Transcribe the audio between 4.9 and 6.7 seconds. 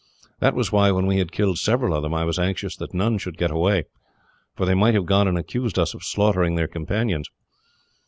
have gone and accused us of slaughtering their